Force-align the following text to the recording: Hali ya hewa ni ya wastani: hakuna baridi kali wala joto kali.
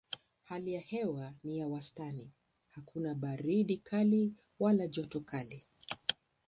Hali 0.43 0.73
ya 0.73 0.81
hewa 0.81 1.33
ni 1.43 1.57
ya 1.59 1.67
wastani: 1.67 2.31
hakuna 2.69 3.15
baridi 3.15 3.77
kali 3.77 4.33
wala 4.59 4.87
joto 4.87 5.19
kali. 5.19 5.63